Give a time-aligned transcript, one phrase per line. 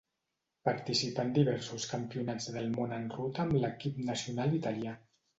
[0.67, 4.95] Participà en diversos campionats del món en ruta amb l'equip nacional italià.